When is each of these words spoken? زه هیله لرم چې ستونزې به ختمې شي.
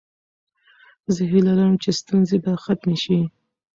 زه 1.15 1.21
هیله 1.31 1.51
لرم 1.57 1.75
چې 1.83 1.89
ستونزې 1.99 2.37
به 2.43 2.51
ختمې 2.63 2.97
شي. 3.03 3.19